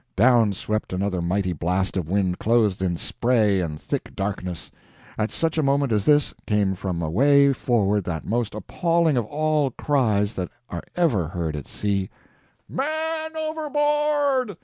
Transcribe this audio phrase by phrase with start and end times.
[0.15, 4.71] Down swept another mighty blast of wind, clothed in spray and thick darkness.
[5.15, 9.69] At such a moment as this, came from away forward that most appalling of all
[9.69, 12.09] cries that are ever heard at sea:
[12.67, 14.57] "MAN OVERBOARD!"